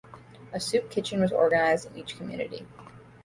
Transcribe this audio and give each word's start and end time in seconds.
A 0.51 0.59
soup 0.59 0.89
kitchen 0.89 1.21
was 1.21 1.31
organised 1.31 1.85
in 1.85 1.95
each 1.97 2.17
community. 2.17 2.65